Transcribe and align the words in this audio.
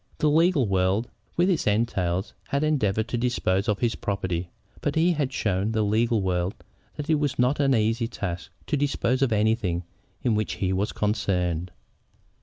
The 0.17 0.31
legal 0.31 0.67
world, 0.67 1.11
with 1.37 1.47
its 1.47 1.67
entails, 1.67 2.33
had 2.47 2.63
endeavored 2.63 3.07
to 3.09 3.19
dispose 3.19 3.69
of 3.69 3.77
his 3.81 3.93
property, 3.93 4.49
but 4.81 4.95
he 4.95 5.11
had 5.11 5.31
shown 5.31 5.73
the 5.73 5.83
legal 5.83 6.23
world 6.23 6.55
that 6.95 7.07
it 7.07 7.19
was 7.19 7.37
not 7.37 7.59
an 7.59 7.75
easy 7.75 8.07
task 8.07 8.49
to 8.65 8.75
dispose 8.75 9.21
of 9.21 9.31
anything 9.31 9.83
in 10.23 10.33
which 10.33 10.53
he 10.53 10.73
was 10.73 10.91
concerned. 10.91 11.69